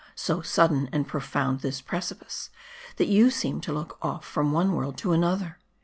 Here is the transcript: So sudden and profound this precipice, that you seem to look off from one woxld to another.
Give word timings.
So 0.15 0.41
sudden 0.41 0.89
and 0.91 1.07
profound 1.07 1.59
this 1.59 1.79
precipice, 1.79 2.49
that 2.95 3.05
you 3.05 3.29
seem 3.29 3.61
to 3.61 3.71
look 3.71 3.99
off 4.01 4.25
from 4.25 4.51
one 4.51 4.71
woxld 4.71 4.97
to 4.97 5.11
another. 5.13 5.59